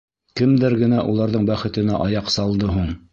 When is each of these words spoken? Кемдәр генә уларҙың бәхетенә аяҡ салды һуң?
Кемдәр 0.39 0.75
генә 0.79 1.03
уларҙың 1.11 1.45
бәхетенә 1.51 1.99
аяҡ 2.09 2.33
салды 2.37 2.73
һуң? 2.77 2.93